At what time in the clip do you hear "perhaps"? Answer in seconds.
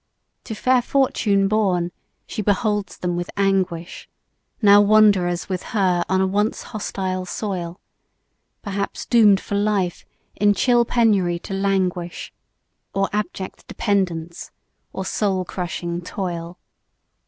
8.63-9.05